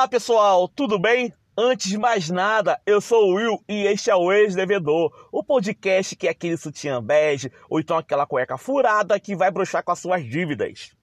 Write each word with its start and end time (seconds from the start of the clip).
Olá 0.00 0.08
pessoal, 0.08 0.66
tudo 0.66 0.98
bem? 0.98 1.30
Antes 1.54 1.90
de 1.90 1.98
mais 1.98 2.30
nada, 2.30 2.80
eu 2.86 3.02
sou 3.02 3.22
o 3.22 3.34
Will 3.34 3.62
e 3.68 3.86
este 3.86 4.08
é 4.08 4.16
o 4.16 4.32
Ex-Devedor, 4.32 5.28
o 5.30 5.44
podcast 5.44 6.16
que 6.16 6.26
é 6.26 6.30
aquele 6.30 6.56
sutiã 6.56 7.04
bege 7.04 7.52
ou 7.68 7.78
então 7.78 7.98
aquela 7.98 8.24
cueca 8.24 8.56
furada 8.56 9.20
que 9.20 9.36
vai 9.36 9.50
brochar 9.50 9.84
com 9.84 9.92
as 9.92 9.98
suas 9.98 10.24
dívidas. 10.24 10.96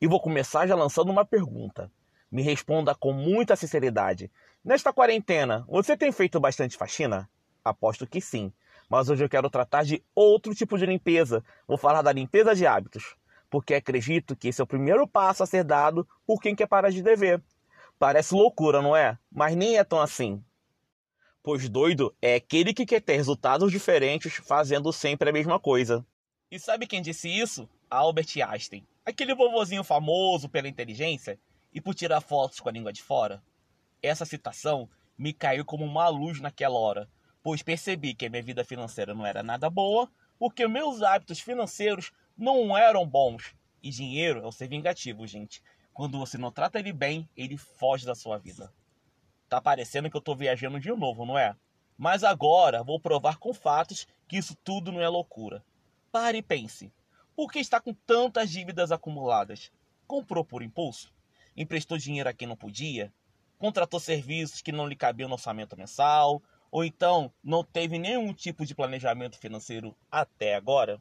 E 0.00 0.08
vou 0.08 0.20
começar 0.20 0.66
já 0.66 0.74
lançando 0.74 1.12
uma 1.12 1.24
pergunta. 1.24 1.88
Me 2.28 2.42
responda 2.42 2.92
com 2.92 3.12
muita 3.12 3.54
sinceridade. 3.54 4.28
Nesta 4.64 4.92
quarentena, 4.92 5.64
você 5.68 5.96
tem 5.96 6.10
feito 6.10 6.40
bastante 6.40 6.76
faxina? 6.76 7.30
Aposto 7.64 8.04
que 8.04 8.20
sim. 8.20 8.52
Mas 8.90 9.08
hoje 9.08 9.24
eu 9.24 9.28
quero 9.28 9.48
tratar 9.48 9.84
de 9.84 10.02
outro 10.12 10.52
tipo 10.56 10.76
de 10.76 10.86
limpeza. 10.86 11.40
Vou 11.68 11.78
falar 11.78 12.02
da 12.02 12.10
limpeza 12.10 12.52
de 12.52 12.66
hábitos. 12.66 13.14
Porque 13.48 13.74
acredito 13.74 14.34
que 14.34 14.48
esse 14.48 14.60
é 14.60 14.64
o 14.64 14.66
primeiro 14.66 15.06
passo 15.06 15.44
a 15.44 15.46
ser 15.46 15.62
dado 15.62 16.04
por 16.26 16.42
quem 16.42 16.56
quer 16.56 16.66
parar 16.66 16.90
de 16.90 17.00
dever. 17.00 17.40
Parece 18.04 18.34
loucura, 18.34 18.82
não 18.82 18.94
é? 18.94 19.18
Mas 19.32 19.56
nem 19.56 19.78
é 19.78 19.82
tão 19.82 19.98
assim. 19.98 20.44
Pois 21.42 21.66
doido 21.70 22.14
é 22.20 22.34
aquele 22.34 22.74
que 22.74 22.84
quer 22.84 23.00
ter 23.00 23.16
resultados 23.16 23.72
diferentes 23.72 24.34
fazendo 24.46 24.92
sempre 24.92 25.30
a 25.30 25.32
mesma 25.32 25.58
coisa. 25.58 26.04
E 26.50 26.58
sabe 26.58 26.86
quem 26.86 27.00
disse 27.00 27.30
isso? 27.30 27.66
Albert 27.88 28.26
Einstein. 28.46 28.86
Aquele 29.06 29.34
vovozinho 29.34 29.82
famoso 29.82 30.50
pela 30.50 30.68
inteligência 30.68 31.40
e 31.72 31.80
por 31.80 31.94
tirar 31.94 32.20
fotos 32.20 32.60
com 32.60 32.68
a 32.68 32.72
língua 32.72 32.92
de 32.92 33.02
fora. 33.02 33.42
Essa 34.02 34.26
citação 34.26 34.86
me 35.16 35.32
caiu 35.32 35.64
como 35.64 35.82
uma 35.82 36.06
luz 36.08 36.42
naquela 36.42 36.78
hora, 36.78 37.08
pois 37.42 37.62
percebi 37.62 38.12
que 38.12 38.26
a 38.26 38.28
minha 38.28 38.42
vida 38.42 38.66
financeira 38.66 39.14
não 39.14 39.24
era 39.24 39.42
nada 39.42 39.70
boa, 39.70 40.10
porque 40.38 40.68
meus 40.68 41.00
hábitos 41.00 41.40
financeiros 41.40 42.12
não 42.36 42.76
eram 42.76 43.06
bons. 43.06 43.54
E 43.82 43.88
dinheiro 43.88 44.40
é 44.40 44.46
o 44.46 44.52
ser 44.52 44.68
vingativo, 44.68 45.26
gente. 45.26 45.62
Quando 45.94 46.18
você 46.18 46.36
não 46.36 46.50
trata 46.50 46.80
ele 46.80 46.92
bem, 46.92 47.28
ele 47.36 47.56
foge 47.56 48.04
da 48.04 48.16
sua 48.16 48.36
vida. 48.36 48.70
Tá 49.48 49.60
parecendo 49.60 50.10
que 50.10 50.16
eu 50.16 50.20
tô 50.20 50.34
viajando 50.34 50.80
de 50.80 50.90
novo, 50.90 51.24
não 51.24 51.38
é? 51.38 51.54
Mas 51.96 52.24
agora 52.24 52.82
vou 52.82 52.98
provar 52.98 53.38
com 53.38 53.54
fatos 53.54 54.08
que 54.26 54.36
isso 54.36 54.56
tudo 54.64 54.90
não 54.90 55.00
é 55.00 55.08
loucura. 55.08 55.64
Pare 56.10 56.38
e 56.38 56.42
pense. 56.42 56.92
Por 57.36 57.52
que 57.52 57.60
está 57.60 57.80
com 57.80 57.94
tantas 57.94 58.50
dívidas 58.50 58.90
acumuladas? 58.90 59.70
Comprou 60.04 60.44
por 60.44 60.64
impulso? 60.64 61.14
Emprestou 61.56 61.96
dinheiro 61.96 62.28
a 62.28 62.32
quem 62.32 62.48
não 62.48 62.56
podia? 62.56 63.12
Contratou 63.56 64.00
serviços 64.00 64.60
que 64.60 64.72
não 64.72 64.88
lhe 64.88 64.96
cabiam 64.96 65.28
no 65.28 65.34
orçamento 65.34 65.76
mensal? 65.76 66.42
Ou 66.72 66.84
então 66.84 67.32
não 67.40 67.62
teve 67.62 68.00
nenhum 68.00 68.34
tipo 68.34 68.66
de 68.66 68.74
planejamento 68.74 69.38
financeiro 69.38 69.96
até 70.10 70.56
agora? 70.56 71.00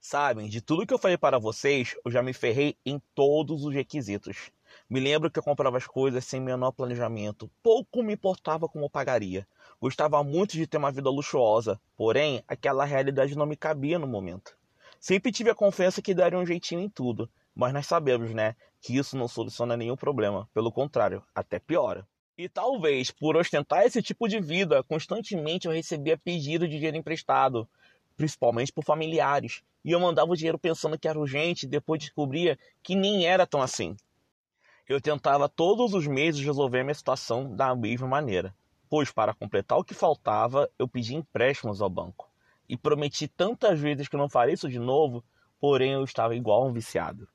Sabem, 0.00 0.48
de 0.48 0.60
tudo 0.60 0.86
que 0.86 0.94
eu 0.94 0.98
falei 0.98 1.18
para 1.18 1.38
vocês, 1.38 1.96
eu 2.04 2.10
já 2.10 2.22
me 2.22 2.32
ferrei 2.32 2.76
em 2.84 3.00
todos 3.14 3.64
os 3.64 3.74
requisitos. 3.74 4.50
Me 4.88 5.00
lembro 5.00 5.30
que 5.30 5.38
eu 5.38 5.42
comprava 5.42 5.78
as 5.78 5.86
coisas 5.86 6.24
sem 6.24 6.40
menor 6.40 6.70
planejamento, 6.72 7.50
pouco 7.62 8.02
me 8.02 8.14
importava 8.14 8.68
como 8.68 8.88
pagaria. 8.88 9.46
Gostava 9.80 10.22
muito 10.22 10.52
de 10.52 10.66
ter 10.66 10.76
uma 10.76 10.92
vida 10.92 11.10
luxuosa, 11.10 11.80
porém 11.96 12.42
aquela 12.46 12.84
realidade 12.84 13.36
não 13.36 13.46
me 13.46 13.56
cabia 13.56 13.98
no 13.98 14.06
momento. 14.06 14.56
Sempre 15.00 15.32
tive 15.32 15.50
a 15.50 15.54
confiança 15.54 16.00
que 16.00 16.14
daria 16.14 16.38
um 16.38 16.46
jeitinho 16.46 16.80
em 16.80 16.88
tudo, 16.88 17.28
mas 17.54 17.72
nós 17.72 17.86
sabemos, 17.86 18.32
né, 18.32 18.54
que 18.80 18.96
isso 18.96 19.16
não 19.16 19.26
soluciona 19.26 19.76
nenhum 19.76 19.96
problema, 19.96 20.48
pelo 20.54 20.70
contrário, 20.70 21.22
até 21.34 21.58
piora. 21.58 22.06
E 22.38 22.48
talvez 22.48 23.10
por 23.10 23.36
ostentar 23.36 23.84
esse 23.86 24.02
tipo 24.02 24.28
de 24.28 24.38
vida, 24.40 24.82
constantemente 24.84 25.66
eu 25.66 25.72
recebia 25.72 26.18
pedido 26.18 26.68
de 26.68 26.76
dinheiro 26.76 26.96
emprestado, 26.96 27.68
principalmente 28.16 28.72
por 28.72 28.84
familiares, 28.84 29.62
e 29.84 29.92
eu 29.92 30.00
mandava 30.00 30.30
o 30.30 30.36
dinheiro 30.36 30.58
pensando 30.58 30.98
que 30.98 31.06
era 31.06 31.18
urgente, 31.18 31.66
depois 31.66 32.00
descobria 32.00 32.58
que 32.82 32.94
nem 32.94 33.26
era 33.26 33.46
tão 33.46 33.62
assim. 33.62 33.96
Eu 34.88 35.00
tentava 35.00 35.48
todos 35.48 35.94
os 35.94 36.06
meses 36.06 36.44
resolver 36.44 36.82
minha 36.82 36.94
situação 36.94 37.54
da 37.54 37.74
mesma 37.74 38.08
maneira, 38.08 38.54
pois 38.88 39.12
para 39.12 39.34
completar 39.34 39.78
o 39.78 39.84
que 39.84 39.94
faltava, 39.94 40.70
eu 40.78 40.88
pedi 40.88 41.14
empréstimos 41.14 41.82
ao 41.82 41.90
banco. 41.90 42.30
E 42.68 42.76
prometi 42.76 43.28
tantas 43.28 43.78
vezes 43.78 44.08
que 44.08 44.16
não 44.16 44.28
faria 44.28 44.54
isso 44.54 44.68
de 44.68 44.78
novo, 44.78 45.24
porém 45.60 45.92
eu 45.92 46.04
estava 46.04 46.34
igual 46.34 46.66
um 46.66 46.72
viciado. 46.72 47.28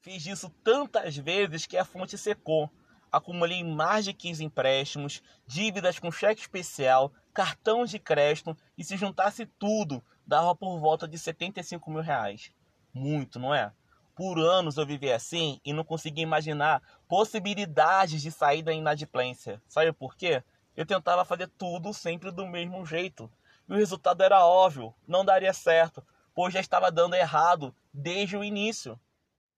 Fiz 0.00 0.24
isso 0.26 0.48
tantas 0.62 1.16
vezes 1.16 1.66
que 1.66 1.76
a 1.76 1.84
fonte 1.84 2.16
secou. 2.16 2.70
Acumulei 3.10 3.64
mais 3.64 4.04
de 4.04 4.12
15 4.12 4.44
empréstimos, 4.44 5.22
dívidas 5.46 5.98
com 5.98 6.10
cheque 6.10 6.40
especial, 6.40 7.12
cartão 7.32 7.84
de 7.84 7.98
crédito 7.98 8.56
e 8.76 8.84
se 8.84 8.96
juntasse 8.96 9.46
tudo, 9.58 10.02
dava 10.28 10.54
por 10.54 10.78
volta 10.78 11.08
de 11.08 11.18
75 11.18 11.90
mil 11.90 12.02
reais. 12.02 12.52
Muito, 12.92 13.38
não 13.38 13.54
é? 13.54 13.72
Por 14.14 14.38
anos 14.38 14.76
eu 14.76 14.84
vivi 14.84 15.10
assim 15.10 15.58
e 15.64 15.72
não 15.72 15.82
conseguia 15.82 16.22
imaginar 16.22 16.82
possibilidades 17.08 18.20
de 18.20 18.30
sair 18.30 18.62
da 18.62 18.74
inadimplência. 18.74 19.62
Sabe 19.66 19.90
por 19.90 20.14
quê? 20.14 20.42
Eu 20.76 20.84
tentava 20.84 21.24
fazer 21.24 21.48
tudo 21.56 21.94
sempre 21.94 22.30
do 22.30 22.46
mesmo 22.46 22.84
jeito. 22.84 23.30
E 23.66 23.72
o 23.72 23.76
resultado 23.76 24.22
era 24.22 24.44
óbvio, 24.44 24.94
não 25.06 25.24
daria 25.24 25.52
certo, 25.52 26.04
pois 26.34 26.52
já 26.52 26.60
estava 26.60 26.92
dando 26.92 27.14
errado 27.14 27.74
desde 27.92 28.36
o 28.36 28.44
início. 28.44 29.00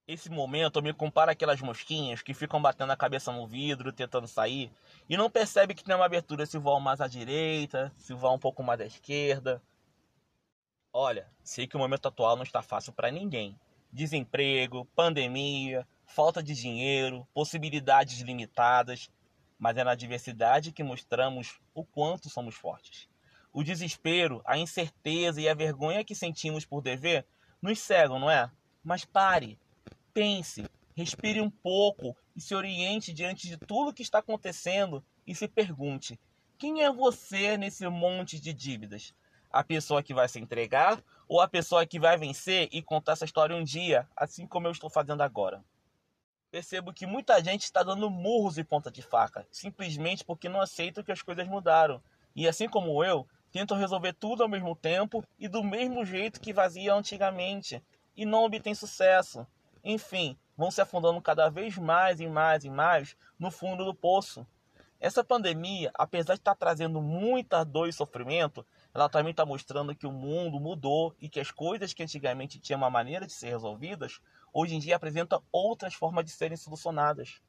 Esse 0.07 0.31
momento 0.31 0.79
eu 0.79 0.83
me 0.83 0.93
comparo 0.93 1.31
aquelas 1.31 1.61
mosquinhas 1.61 2.23
que 2.23 2.35
ficam 2.35 2.61
batendo 2.61 2.93
a 2.93 2.97
cabeça 2.97 3.33
no 3.33 3.47
vidro, 3.47 3.93
tentando 3.93 4.27
sair, 4.27 4.73
e 5.09 5.17
não 5.17 5.31
percebe 5.31 5.75
que 5.75 5.85
tem 5.85 5.95
uma 5.95 6.05
abertura 6.05 6.47
se 6.47 6.59
voar 6.59 6.81
mais 6.81 7.01
à 7.01 7.07
direita, 7.07 7.93
se 7.97 8.13
voar 8.15 8.33
um 8.33 8.39
pouco 8.39 8.63
mais 8.63 8.81
à 8.81 8.87
esquerda. 8.87 9.63
Olha, 10.93 11.29
sei 11.45 11.69
que 11.69 11.77
o 11.77 11.79
momento 11.79 12.09
atual 12.09 12.35
não 12.35 12.43
está 12.43 12.63
fácil 12.63 12.93
para 12.93 13.13
ninguém. 13.13 13.57
Desemprego, 13.93 14.85
pandemia, 14.97 15.87
falta 16.05 16.43
de 16.43 16.53
dinheiro, 16.53 17.27
possibilidades 17.33 18.21
limitadas, 18.21 19.09
mas 19.57 19.77
é 19.77 19.85
na 19.85 19.95
diversidade 19.95 20.73
que 20.73 20.83
mostramos 20.83 21.61
o 21.73 21.85
quanto 21.85 22.29
somos 22.29 22.57
fortes. 22.57 23.09
O 23.53 23.63
desespero, 23.63 24.43
a 24.45 24.59
incerteza 24.59 25.41
e 25.41 25.49
a 25.49 25.55
vergonha 25.55 26.05
que 26.05 26.15
sentimos 26.15 26.65
por 26.65 26.83
dever 26.83 27.25
nos 27.63 27.79
cegam, 27.79 28.19
não 28.19 28.29
é? 28.29 28.51
Mas 28.83 29.05
pare, 29.05 29.59
pense, 30.13 30.65
respire 30.97 31.41
um 31.41 31.51
pouco 31.51 32.17
e 32.35 32.41
se 32.41 32.53
oriente 32.53 33.13
diante 33.13 33.47
de 33.47 33.57
tudo 33.57 33.95
que 33.95 34.03
está 34.03 34.19
acontecendo 34.19 35.05
e 35.25 35.37
se 35.37 35.47
pergunte: 35.47 36.19
quem 36.59 36.83
é 36.83 36.93
você 36.93 37.57
nesse 37.57 37.87
monte 37.89 38.41
de 38.41 38.53
dívidas? 38.53 39.15
A 39.51 39.65
pessoa 39.65 40.03
que 40.03 40.15
vai 40.15 40.29
se 40.29 40.39
entregar 40.39 41.03
ou 41.27 41.41
a 41.41 41.49
pessoa 41.49 41.87
que 41.87 41.99
vai 41.99 42.17
vencer 42.17 42.69
e 42.73 42.83
contar 42.83 43.13
essa 43.13 43.25
história 43.25 43.55
um 43.57 43.65
dia, 43.65 44.09
assim 44.17 44.47
como 44.47 44.67
eu 44.67 44.73
estou 44.73 44.91
fazendo 44.91 45.23
agora. 45.23 45.65
Percebo 46.51 46.93
que 46.93 47.07
muita 47.07 47.43
gente 47.43 47.63
está 47.63 47.83
dando 47.83 48.11
murros 48.11 48.59
e 48.59 48.65
ponta 48.65 48.91
de 48.91 49.03
faca, 49.03 49.47
simplesmente 49.51 50.25
porque 50.25 50.49
não 50.49 50.61
aceita 50.61 51.03
que 51.03 51.13
as 51.13 51.23
coisas 51.23 51.47
mudaram. 51.47 52.03
E 52.35 52.49
assim 52.49 52.69
como 52.69 53.05
eu, 53.05 53.27
tentam 53.53 53.77
resolver 53.77 54.13
tudo 54.15 54.43
ao 54.43 54.49
mesmo 54.49 54.75
tempo 54.75 55.25
e 55.39 55.49
do 55.49 55.63
mesmo 55.63 56.05
jeito 56.05 56.41
que 56.41 56.55
fazia 56.55 56.95
antigamente, 56.95 57.83
e 58.17 58.25
não 58.25 58.45
obtém 58.45 58.75
sucesso. 58.75 59.47
Enfim, 59.83 60.37
vão 60.57 60.71
se 60.71 60.81
afundando 60.81 61.21
cada 61.21 61.49
vez 61.49 61.79
mais 61.79 62.21
e 62.21 62.27
mais 62.27 62.65
e 62.65 62.71
mais 62.71 63.17
no 63.39 63.51
fundo 63.51 63.85
do 63.85 63.95
poço. 63.95 64.47
Essa 65.01 65.25
pandemia, 65.25 65.91
apesar 65.95 66.35
de 66.35 66.41
estar 66.41 66.55
trazendo 66.55 67.01
muita 67.01 67.65
dor 67.65 67.89
e 67.89 67.93
sofrimento, 67.93 68.67
ela 68.93 69.09
também 69.09 69.31
está 69.31 69.47
mostrando 69.47 69.95
que 69.95 70.07
o 70.07 70.13
mundo 70.13 70.61
mudou 70.61 71.17
e 71.19 71.27
que 71.27 71.41
as 71.41 71.51
coisas 71.51 71.95
que 71.95 72.03
antigamente 72.03 72.59
tinham 72.59 72.77
uma 72.77 72.91
maneira 72.91 73.27
de 73.27 73.33
ser 73.33 73.49
resolvidas, 73.49 74.21
hoje 74.53 74.75
em 74.75 74.79
dia 74.79 74.97
apresentam 74.97 75.43
outras 75.51 75.95
formas 75.95 76.27
de 76.27 76.33
serem 76.33 76.57
solucionadas. 76.57 77.41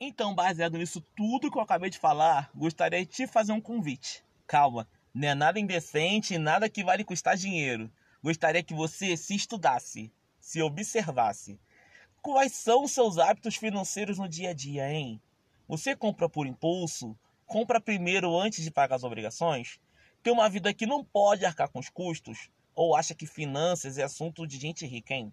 Então, 0.00 0.34
baseado 0.34 0.76
nisso 0.76 1.00
tudo 1.16 1.52
que 1.52 1.56
eu 1.56 1.62
acabei 1.62 1.88
de 1.88 2.00
falar, 2.00 2.50
gostaria 2.52 3.06
de 3.06 3.06
te 3.06 3.26
fazer 3.28 3.52
um 3.52 3.60
convite. 3.60 4.24
Calma, 4.44 4.88
não 5.14 5.28
é 5.28 5.34
nada 5.36 5.60
indecente 5.60 6.34
e 6.34 6.38
nada 6.38 6.68
que 6.68 6.82
vale 6.82 7.04
custar 7.04 7.36
dinheiro. 7.36 7.88
Gostaria 8.20 8.62
que 8.62 8.74
você 8.74 9.16
se 9.16 9.36
estudasse, 9.36 10.12
se 10.40 10.60
observasse. 10.60 11.60
Quais 12.20 12.54
são 12.54 12.82
os 12.82 12.90
seus 12.90 13.18
hábitos 13.18 13.54
financeiros 13.54 14.18
no 14.18 14.28
dia 14.28 14.50
a 14.50 14.52
dia, 14.52 14.90
hein? 14.92 15.22
Você 15.68 15.94
compra 15.94 16.30
por 16.30 16.46
impulso? 16.46 17.14
Compra 17.44 17.78
primeiro 17.78 18.40
antes 18.40 18.64
de 18.64 18.70
pagar 18.70 18.96
as 18.96 19.04
obrigações? 19.04 19.78
Tem 20.22 20.32
uma 20.32 20.48
vida 20.48 20.72
que 20.72 20.86
não 20.86 21.04
pode 21.04 21.44
arcar 21.44 21.68
com 21.68 21.78
os 21.78 21.90
custos? 21.90 22.48
Ou 22.74 22.96
acha 22.96 23.14
que 23.14 23.26
finanças 23.26 23.98
é 23.98 24.02
assunto 24.02 24.46
de 24.46 24.58
gente 24.58 24.86
rica, 24.86 25.12
hein? 25.12 25.30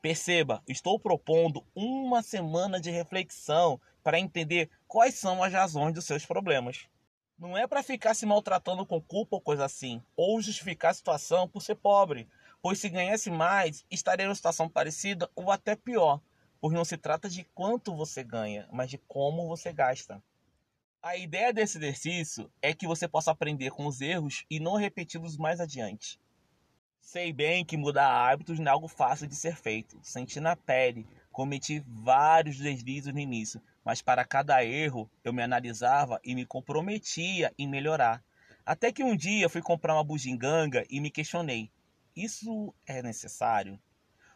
Perceba, 0.00 0.62
estou 0.68 1.00
propondo 1.00 1.66
uma 1.74 2.22
semana 2.22 2.80
de 2.80 2.92
reflexão 2.92 3.80
para 4.04 4.20
entender 4.20 4.70
quais 4.86 5.16
são 5.16 5.42
as 5.42 5.52
razões 5.52 5.92
dos 5.92 6.04
seus 6.04 6.24
problemas. 6.24 6.86
Não 7.36 7.58
é 7.58 7.66
para 7.66 7.82
ficar 7.82 8.14
se 8.14 8.24
maltratando 8.24 8.86
com 8.86 9.02
culpa 9.02 9.34
ou 9.34 9.42
coisa 9.42 9.64
assim, 9.64 10.00
ou 10.14 10.40
justificar 10.40 10.92
a 10.92 10.94
situação 10.94 11.48
por 11.48 11.60
ser 11.60 11.74
pobre, 11.74 12.28
pois 12.62 12.78
se 12.78 12.88
ganhasse 12.88 13.32
mais, 13.32 13.84
estaria 13.90 14.26
em 14.26 14.28
uma 14.28 14.34
situação 14.36 14.68
parecida 14.68 15.28
ou 15.34 15.50
até 15.50 15.74
pior, 15.74 16.20
pois 16.62 16.72
não 16.72 16.84
se 16.84 16.96
trata 16.96 17.28
de 17.28 17.42
quanto 17.56 17.92
você 17.92 18.22
ganha, 18.22 18.68
mas 18.70 18.88
de 18.88 18.96
como 18.96 19.48
você 19.48 19.72
gasta. 19.72 20.22
A 21.02 21.16
ideia 21.16 21.52
desse 21.52 21.76
exercício 21.76 22.48
é 22.62 22.72
que 22.72 22.86
você 22.86 23.08
possa 23.08 23.32
aprender 23.32 23.70
com 23.70 23.84
os 23.84 24.00
erros 24.00 24.44
e 24.48 24.60
não 24.60 24.76
repeti-los 24.76 25.36
mais 25.36 25.58
adiante. 25.58 26.20
Sei 27.00 27.32
bem 27.32 27.64
que 27.64 27.76
mudar 27.76 28.06
hábitos 28.06 28.60
não 28.60 28.68
é 28.68 28.70
algo 28.70 28.86
fácil 28.86 29.26
de 29.26 29.34
ser 29.34 29.56
feito. 29.56 29.98
Senti 30.04 30.38
na 30.38 30.54
pele, 30.54 31.04
cometi 31.32 31.84
vários 31.84 32.56
deslizes 32.58 33.12
no 33.12 33.18
início, 33.18 33.60
mas 33.84 34.00
para 34.00 34.24
cada 34.24 34.64
erro 34.64 35.10
eu 35.24 35.32
me 35.32 35.42
analisava 35.42 36.20
e 36.22 36.32
me 36.32 36.46
comprometia 36.46 37.52
em 37.58 37.66
melhorar. 37.66 38.22
Até 38.64 38.92
que 38.92 39.02
um 39.02 39.16
dia 39.16 39.48
fui 39.48 39.60
comprar 39.60 39.94
uma 39.94 40.04
bugiganga 40.04 40.86
e 40.88 41.00
me 41.00 41.10
questionei: 41.10 41.72
isso 42.14 42.72
é 42.86 43.02
necessário? 43.02 43.80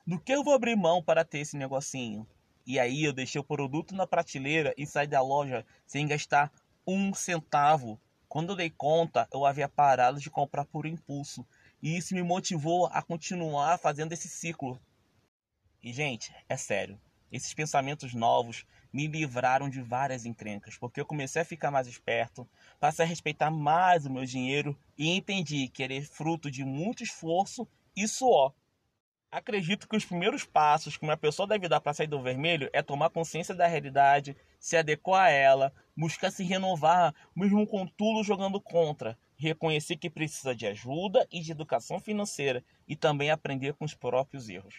Do 0.06 0.20
que 0.20 0.30
eu 0.30 0.44
vou 0.44 0.54
abrir 0.54 0.76
mão 0.76 1.02
para 1.02 1.24
ter 1.24 1.40
esse 1.40 1.56
negocinho? 1.56 2.24
E 2.64 2.78
aí 2.78 3.02
eu 3.02 3.12
deixei 3.12 3.40
o 3.40 3.44
produto 3.44 3.92
na 3.92 4.06
prateleira 4.06 4.72
e 4.78 4.86
saí 4.86 5.08
da 5.08 5.20
loja 5.20 5.66
sem 5.84 6.06
gastar 6.06 6.52
um 6.86 7.12
centavo. 7.12 8.00
Quando 8.28 8.50
eu 8.50 8.56
dei 8.56 8.70
conta, 8.70 9.26
eu 9.32 9.44
havia 9.44 9.68
parado 9.68 10.20
de 10.20 10.30
comprar 10.30 10.64
por 10.64 10.86
impulso. 10.86 11.44
E 11.82 11.96
isso 11.96 12.14
me 12.14 12.22
motivou 12.22 12.86
a 12.92 13.02
continuar 13.02 13.78
fazendo 13.78 14.12
esse 14.12 14.28
ciclo. 14.28 14.80
E, 15.82 15.92
gente, 15.92 16.32
é 16.48 16.56
sério. 16.56 17.00
Esses 17.32 17.52
pensamentos 17.52 18.14
novos 18.14 18.64
me 18.92 19.08
livraram 19.08 19.68
de 19.68 19.82
várias 19.82 20.24
encrencas, 20.24 20.78
porque 20.78 21.00
eu 21.00 21.04
comecei 21.04 21.42
a 21.42 21.44
ficar 21.44 21.72
mais 21.72 21.88
esperto, 21.88 22.48
passei 22.78 23.04
a 23.04 23.08
respeitar 23.08 23.50
mais 23.50 24.06
o 24.06 24.10
meu 24.10 24.24
dinheiro 24.24 24.78
e 24.96 25.10
entendi 25.10 25.66
que 25.66 25.82
ele 25.82 25.96
é 25.98 26.02
fruto 26.02 26.48
de 26.48 26.64
muito 26.64 27.02
esforço 27.02 27.66
e 27.96 28.06
suor. 28.06 28.54
Acredito 29.36 29.86
que 29.86 29.94
os 29.94 30.04
primeiros 30.06 30.44
passos 30.44 30.96
que 30.96 31.04
uma 31.04 31.14
pessoa 31.14 31.46
deve 31.46 31.68
dar 31.68 31.78
para 31.78 31.92
sair 31.92 32.06
do 32.06 32.22
vermelho 32.22 32.70
é 32.72 32.80
tomar 32.80 33.10
consciência 33.10 33.54
da 33.54 33.66
realidade, 33.66 34.34
se 34.58 34.78
adequar 34.78 35.26
a 35.26 35.30
ela, 35.30 35.74
buscar 35.94 36.30
se 36.30 36.42
renovar, 36.42 37.14
mesmo 37.36 37.66
com 37.66 37.86
tudo 37.86 38.24
jogando 38.24 38.58
contra, 38.58 39.14
reconhecer 39.36 39.96
que 39.96 40.08
precisa 40.08 40.54
de 40.54 40.66
ajuda 40.66 41.28
e 41.30 41.42
de 41.42 41.52
educação 41.52 42.00
financeira 42.00 42.64
e 42.88 42.96
também 42.96 43.30
aprender 43.30 43.74
com 43.74 43.84
os 43.84 43.92
próprios 43.92 44.48
erros. 44.48 44.76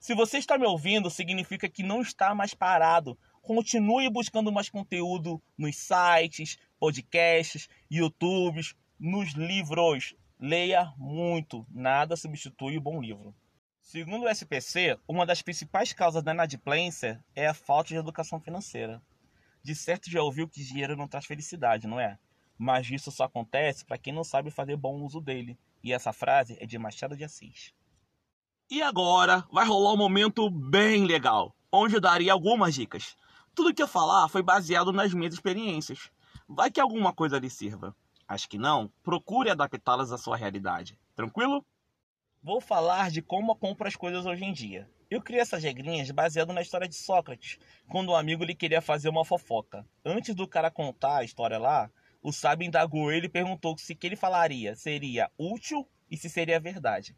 Se 0.00 0.12
você 0.12 0.38
está 0.38 0.58
me 0.58 0.66
ouvindo, 0.66 1.08
significa 1.08 1.68
que 1.68 1.84
não 1.84 2.02
está 2.02 2.34
mais 2.34 2.52
parado. 2.52 3.16
Continue 3.42 4.10
buscando 4.10 4.50
mais 4.50 4.68
conteúdo 4.68 5.40
nos 5.56 5.76
sites, 5.76 6.58
podcasts, 6.80 7.68
YouTubes, 7.88 8.74
nos 8.98 9.34
livros. 9.34 10.16
Leia 10.36 10.92
muito, 10.98 11.64
nada 11.70 12.16
substitui 12.16 12.76
o 12.76 12.80
bom 12.80 13.00
livro. 13.00 13.32
Segundo 13.94 14.24
o 14.24 14.28
SPC, 14.28 14.98
uma 15.06 15.24
das 15.24 15.40
principais 15.40 15.92
causas 15.92 16.20
da 16.20 16.32
inadimplência 16.34 17.24
é 17.32 17.46
a 17.46 17.54
falta 17.54 17.90
de 17.90 17.94
educação 17.94 18.40
financeira. 18.40 19.00
De 19.62 19.72
certo 19.72 20.10
já 20.10 20.20
ouviu 20.20 20.48
que 20.48 20.64
dinheiro 20.64 20.96
não 20.96 21.06
traz 21.06 21.26
felicidade, 21.26 21.86
não 21.86 22.00
é? 22.00 22.18
Mas 22.58 22.90
isso 22.90 23.12
só 23.12 23.22
acontece 23.22 23.84
para 23.84 23.96
quem 23.96 24.12
não 24.12 24.24
sabe 24.24 24.50
fazer 24.50 24.76
bom 24.76 25.00
uso 25.00 25.20
dele. 25.20 25.56
E 25.80 25.92
essa 25.92 26.12
frase 26.12 26.58
é 26.60 26.66
de 26.66 26.76
Machado 26.76 27.16
de 27.16 27.22
Assis. 27.22 27.72
E 28.68 28.82
agora 28.82 29.46
vai 29.48 29.64
rolar 29.64 29.92
um 29.92 29.96
momento 29.96 30.50
bem 30.50 31.04
legal, 31.04 31.54
onde 31.70 31.94
eu 31.94 32.00
daria 32.00 32.32
algumas 32.32 32.74
dicas. 32.74 33.16
Tudo 33.54 33.72
que 33.72 33.80
eu 33.80 33.86
falar 33.86 34.28
foi 34.28 34.42
baseado 34.42 34.92
nas 34.92 35.14
minhas 35.14 35.34
experiências. 35.34 36.10
Vai 36.48 36.68
que 36.68 36.80
alguma 36.80 37.12
coisa 37.12 37.38
lhe 37.38 37.48
sirva. 37.48 37.94
Acho 38.26 38.48
que 38.48 38.58
não, 38.58 38.90
procure 39.04 39.50
adaptá-las 39.50 40.10
à 40.10 40.18
sua 40.18 40.36
realidade. 40.36 40.98
Tranquilo? 41.14 41.64
Vou 42.44 42.60
falar 42.60 43.10
de 43.10 43.22
como 43.22 43.52
eu 43.52 43.56
compro 43.56 43.88
as 43.88 43.96
coisas 43.96 44.26
hoje 44.26 44.44
em 44.44 44.52
dia. 44.52 44.86
Eu 45.10 45.22
criei 45.22 45.40
essas 45.40 45.62
regrinhas 45.62 46.10
baseado 46.10 46.52
na 46.52 46.60
história 46.60 46.86
de 46.86 46.94
Sócrates, 46.94 47.58
quando 47.88 48.12
um 48.12 48.14
amigo 48.14 48.44
lhe 48.44 48.54
queria 48.54 48.82
fazer 48.82 49.08
uma 49.08 49.24
fofoca. 49.24 49.82
Antes 50.04 50.34
do 50.34 50.46
cara 50.46 50.70
contar 50.70 51.16
a 51.16 51.24
história 51.24 51.56
lá, 51.56 51.90
o 52.22 52.32
sábio 52.32 52.66
indagou 52.66 53.10
ele 53.10 53.28
e 53.28 53.30
perguntou 53.30 53.78
se 53.78 53.94
o 53.94 53.96
que 53.96 54.06
ele 54.06 54.14
falaria 54.14 54.76
seria 54.76 55.30
útil 55.38 55.88
e 56.10 56.18
se 56.18 56.28
seria 56.28 56.60
verdade. 56.60 57.16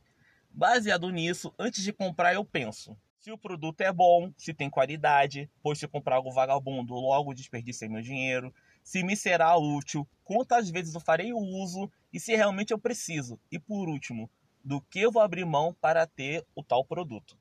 Baseado 0.49 1.11
nisso, 1.11 1.52
antes 1.58 1.82
de 1.82 1.93
comprar, 1.93 2.32
eu 2.32 2.44
penso: 2.44 2.96
se 3.19 3.32
o 3.32 3.37
produto 3.37 3.81
é 3.81 3.93
bom, 3.93 4.32
se 4.37 4.55
tem 4.55 4.70
qualidade, 4.70 5.50
pois 5.61 5.76
se 5.81 5.88
comprar 5.88 6.14
algo 6.14 6.31
vagabundo, 6.31 6.94
logo 6.94 7.34
desperdicei 7.34 7.88
meu 7.88 8.00
dinheiro, 8.00 8.55
se 8.84 9.02
me 9.02 9.17
será 9.17 9.56
útil, 9.56 10.08
quantas 10.22 10.70
vezes 10.70 10.94
eu 10.94 11.00
farei 11.00 11.32
o 11.32 11.38
uso 11.38 11.90
e 12.12 12.20
se 12.20 12.37
realmente 12.37 12.72
eu 12.72 12.79
preciso. 12.79 13.40
E 13.50 13.58
por 13.58 13.88
último, 13.88 14.31
do 14.67 14.81
que 14.81 15.01
eu 15.01 15.13
vou 15.13 15.23
abrir 15.23 15.45
mão 15.45 15.73
para 15.81 16.05
ter 16.09 16.45
o 16.53 16.61
tal 16.61 16.85
produto. 16.85 17.39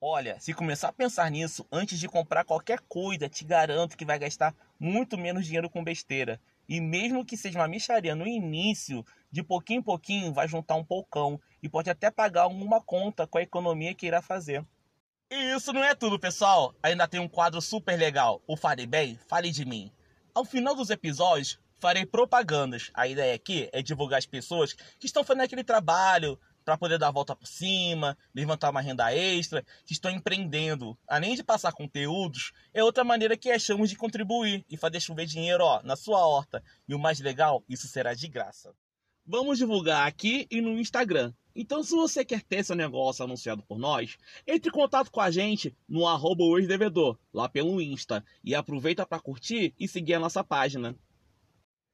Olha, 0.00 0.38
se 0.38 0.54
começar 0.54 0.88
a 0.88 0.92
pensar 0.92 1.28
nisso 1.28 1.66
antes 1.70 1.98
de 1.98 2.08
comprar 2.08 2.44
qualquer 2.44 2.78
coisa, 2.88 3.28
te 3.28 3.44
garanto 3.44 3.96
que 3.96 4.04
vai 4.04 4.20
gastar 4.20 4.54
muito 4.78 5.18
menos 5.18 5.44
dinheiro 5.44 5.68
com 5.68 5.82
besteira. 5.82 6.40
E 6.68 6.80
mesmo 6.80 7.24
que 7.24 7.36
seja 7.36 7.58
uma 7.58 7.66
micharia 7.66 8.14
no 8.14 8.24
início, 8.24 9.04
de 9.32 9.42
pouquinho 9.42 9.80
em 9.80 9.82
pouquinho 9.82 10.32
vai 10.32 10.46
juntar 10.46 10.76
um 10.76 10.84
poucão 10.84 11.40
e 11.60 11.68
pode 11.68 11.90
até 11.90 12.08
pagar 12.08 12.42
alguma 12.42 12.80
conta 12.80 13.26
com 13.26 13.38
a 13.38 13.42
economia 13.42 13.92
que 13.92 14.06
irá 14.06 14.22
fazer. 14.22 14.64
E 15.28 15.56
isso 15.56 15.72
não 15.72 15.82
é 15.82 15.92
tudo, 15.92 16.20
pessoal. 16.20 16.72
Ainda 16.80 17.08
tem 17.08 17.18
um 17.18 17.28
quadro 17.28 17.60
super 17.60 17.98
legal. 17.98 18.40
O 18.46 18.56
Fale 18.56 18.86
Bem, 18.86 19.18
Fale 19.26 19.50
de 19.50 19.64
Mim. 19.64 19.90
Ao 20.32 20.44
final 20.44 20.76
dos 20.76 20.88
episódios, 20.88 21.58
farei 21.80 22.06
propagandas. 22.06 22.90
A 22.94 23.08
ideia 23.08 23.34
aqui 23.34 23.68
é 23.72 23.82
divulgar 23.82 24.18
as 24.18 24.26
pessoas 24.26 24.72
que 24.72 25.06
estão 25.06 25.24
fazendo 25.24 25.42
aquele 25.42 25.64
trabalho 25.64 26.38
para 26.64 26.76
poder 26.76 26.98
dar 26.98 27.08
a 27.08 27.12
volta 27.12 27.34
por 27.34 27.46
cima, 27.46 28.16
levantar 28.34 28.70
uma 28.70 28.80
renda 28.80 29.14
extra, 29.14 29.64
que 29.84 29.92
estão 29.92 30.10
empreendendo. 30.10 30.96
Além 31.06 31.34
de 31.34 31.42
passar 31.42 31.72
conteúdos, 31.72 32.52
é 32.72 32.82
outra 32.82 33.04
maneira 33.04 33.36
que 33.36 33.50
achamos 33.50 33.90
de 33.90 33.96
contribuir 33.96 34.64
e 34.68 34.76
fazer 34.76 35.00
chover 35.00 35.26
dinheiro 35.26 35.64
ó, 35.64 35.82
na 35.82 35.96
sua 35.96 36.24
horta. 36.26 36.62
E 36.88 36.94
o 36.94 36.98
mais 36.98 37.20
legal, 37.20 37.64
isso 37.68 37.88
será 37.88 38.14
de 38.14 38.28
graça. 38.28 38.74
Vamos 39.26 39.58
divulgar 39.58 40.06
aqui 40.06 40.46
e 40.50 40.60
no 40.60 40.78
Instagram. 40.78 41.32
Então, 41.54 41.82
se 41.82 41.94
você 41.94 42.24
quer 42.24 42.42
ter 42.42 42.64
seu 42.64 42.76
negócio 42.76 43.24
anunciado 43.24 43.62
por 43.62 43.78
nós, 43.78 44.16
entre 44.46 44.70
em 44.70 44.72
contato 44.72 45.10
com 45.10 45.20
a 45.20 45.30
gente 45.30 45.76
no 45.88 46.06
arroba 46.06 46.44
devedor, 46.66 47.18
lá 47.32 47.48
pelo 47.48 47.80
Insta. 47.80 48.24
E 48.42 48.54
aproveita 48.54 49.04
para 49.04 49.20
curtir 49.20 49.74
e 49.78 49.86
seguir 49.86 50.14
a 50.14 50.20
nossa 50.20 50.42
página. 50.44 50.96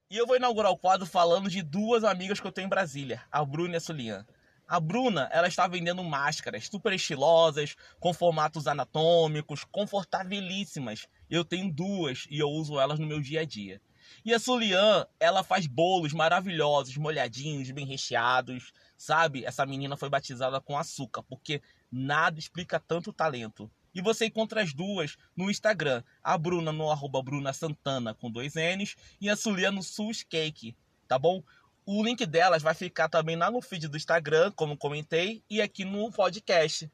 E 0.09 0.15
eu 0.15 0.25
vou 0.25 0.37
inaugurar 0.37 0.71
o 0.71 0.77
quadro 0.77 1.05
falando 1.05 1.49
de 1.49 1.61
duas 1.61 2.03
amigas 2.03 2.39
que 2.39 2.47
eu 2.47 2.51
tenho 2.51 2.67
em 2.67 2.69
Brasília, 2.69 3.21
a 3.29 3.43
Bruna 3.43 3.73
e 3.73 3.77
a 3.77 3.81
Sulian. 3.81 4.25
A 4.67 4.81
Bruna, 4.81 5.29
ela 5.31 5.47
está 5.47 5.65
vendendo 5.65 6.03
máscaras 6.03 6.67
super 6.67 6.91
estilosas, 6.91 7.77
com 8.01 8.13
formatos 8.13 8.67
anatômicos, 8.67 9.63
confortabilíssimas. 9.63 11.07
Eu 11.29 11.45
tenho 11.45 11.73
duas 11.73 12.27
e 12.29 12.39
eu 12.39 12.49
uso 12.49 12.77
elas 12.77 12.99
no 12.99 13.07
meu 13.07 13.21
dia 13.21 13.41
a 13.41 13.45
dia. 13.45 13.81
E 14.25 14.33
a 14.33 14.39
Sulian, 14.39 15.07
ela 15.21 15.41
faz 15.41 15.67
bolos 15.67 16.11
maravilhosos, 16.11 16.97
molhadinhos, 16.97 17.71
bem 17.71 17.85
recheados, 17.85 18.73
sabe? 18.97 19.45
Essa 19.45 19.65
menina 19.65 19.95
foi 19.95 20.09
batizada 20.09 20.59
com 20.59 20.77
açúcar, 20.77 21.23
porque 21.23 21.61
nada 21.89 22.37
explica 22.37 22.77
tanto 22.77 23.13
talento. 23.13 23.71
E 23.95 24.01
você 24.01 24.25
encontra 24.25 24.61
as 24.61 24.73
duas 24.73 25.17
no 25.35 25.49
Instagram. 25.49 26.03
A 26.21 26.37
Bruna 26.37 26.73
no 26.73 26.91
arroba 26.91 27.23
Bruna 27.23 27.53
Santana 27.53 28.13
com 28.13 28.29
dois 28.29 28.55
N's 28.55 28.97
e 29.19 29.29
a 29.29 29.35
Sulia 29.35 29.71
no 29.71 29.81
Sus 29.81 30.23
Cake, 30.23 30.75
tá 31.07 31.17
bom? 31.17 31.41
O 31.89 32.03
link 32.03 32.25
delas 32.25 32.61
vai 32.61 32.73
ficar 32.73 33.07
também 33.07 33.37
lá 33.37 33.49
no 33.49 33.61
feed 33.61 33.87
do 33.87 33.95
Instagram, 33.95 34.51
como 34.57 34.75
comentei, 34.75 35.41
e 35.49 35.61
aqui 35.61 35.85
no 35.85 36.11
podcast. 36.11 36.91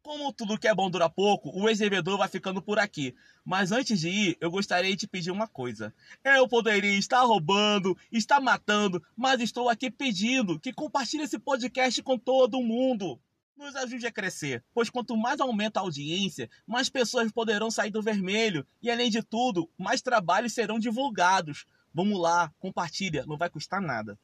Como 0.00 0.32
tudo 0.32 0.56
que 0.56 0.68
é 0.68 0.72
bom 0.72 0.88
dura 0.88 1.10
pouco, 1.10 1.50
o 1.52 1.68
ex-devedor 1.68 2.16
vai 2.16 2.28
ficando 2.28 2.62
por 2.62 2.78
aqui. 2.78 3.16
Mas 3.44 3.72
antes 3.72 3.98
de 3.98 4.08
ir, 4.08 4.38
eu 4.40 4.48
gostaria 4.48 4.92
de 4.92 4.96
te 4.98 5.08
pedir 5.08 5.32
uma 5.32 5.48
coisa. 5.48 5.92
Eu 6.22 6.46
poderia 6.46 6.96
estar 6.96 7.22
roubando, 7.22 7.98
estar 8.12 8.38
matando, 8.38 9.02
mas 9.16 9.40
estou 9.40 9.68
aqui 9.68 9.90
pedindo 9.90 10.60
que 10.60 10.72
compartilhe 10.72 11.24
esse 11.24 11.40
podcast 11.40 12.00
com 12.00 12.16
todo 12.16 12.62
mundo 12.62 13.20
nos 13.56 13.76
ajude 13.76 14.06
a 14.06 14.12
crescer, 14.12 14.64
pois 14.72 14.88
quanto 14.88 15.16
mais 15.16 15.38
aumenta 15.38 15.80
a 15.80 15.82
audiência, 15.82 16.48
mais 16.66 16.88
pessoas 16.88 17.30
poderão 17.30 17.70
sair 17.70 17.90
do 17.90 18.00
vermelho 18.00 18.66
e, 18.80 18.90
além 18.90 19.10
de 19.10 19.22
tudo, 19.22 19.68
mais 19.76 20.00
trabalhos 20.00 20.54
serão 20.54 20.78
divulgados. 20.78 21.66
Vamos 21.92 22.20
lá, 22.20 22.52
compartilha, 22.58 23.24
não 23.26 23.36
vai 23.36 23.50
custar 23.50 23.80
nada. 23.80 24.18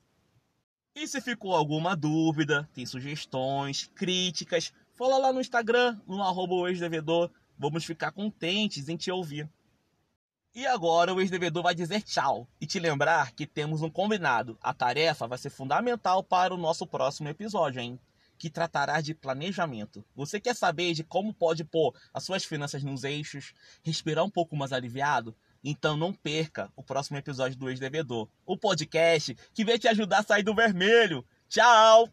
E 0.95 1.07
se 1.07 1.21
ficou 1.21 1.55
alguma 1.55 1.95
dúvida, 1.95 2.69
tem 2.73 2.87
sugestões, 2.87 3.91
críticas, 3.95 4.73
fala 4.95 5.19
lá 5.19 5.33
no 5.33 5.41
Instagram, 5.41 6.01
no 6.07 6.23
arroba 6.23 6.71
ex-devedor. 6.71 7.31
Vamos 7.59 7.85
ficar 7.85 8.13
contentes 8.13 8.89
em 8.89 8.97
te 8.97 9.11
ouvir. 9.11 9.49
E 10.55 10.67
agora 10.67 11.13
o 11.13 11.21
ex-devedor 11.21 11.63
vai 11.63 11.75
dizer 11.75 12.03
tchau 12.03 12.49
e 12.59 12.67
te 12.67 12.79
lembrar 12.79 13.33
que 13.33 13.47
temos 13.47 13.83
um 13.83 13.91
combinado. 13.91 14.57
A 14.63 14.73
tarefa 14.73 15.27
vai 15.27 15.37
ser 15.37 15.51
fundamental 15.51 16.23
para 16.23 16.55
o 16.55 16.59
nosso 16.59 16.87
próximo 16.87 17.29
episódio, 17.29 17.81
hein? 17.81 18.01
que 18.39 18.51
tratará 18.51 19.01
de 19.01 19.15
planejamento. 19.15 20.05
Você 20.15 20.41
quer 20.41 20.55
saber 20.55 20.93
de 20.95 21.03
como 21.03 21.33
pode 21.33 21.65
pôr 21.65 21.95
as 22.13 22.25
suas 22.25 22.45
finanças 22.45 22.83
nos 22.83 23.05
eixos, 23.05 23.53
respirar 23.83 24.25
um 24.25 24.31
pouco 24.31 24.57
mais 24.57 24.73
aliviado? 24.73 25.35
Então 25.69 25.97
não 25.97 26.13
perca 26.13 26.71
o 26.77 26.83
próximo 26.83 27.19
episódio 27.19 27.59
do 27.59 27.69
Ex-Devedor, 27.69 28.29
o 28.47 28.57
podcast 28.57 29.37
que 29.53 29.65
vai 29.65 29.77
te 29.77 29.89
ajudar 29.89 30.21
a 30.21 30.23
sair 30.23 30.45
do 30.45 30.55
vermelho. 30.55 31.27
Tchau! 31.49 32.09